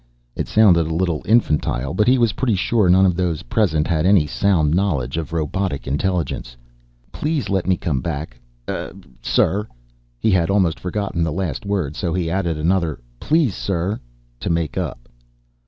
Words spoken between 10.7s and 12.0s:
forgotten the last word,